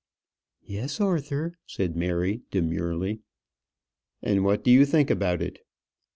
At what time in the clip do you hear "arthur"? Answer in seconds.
0.99-1.59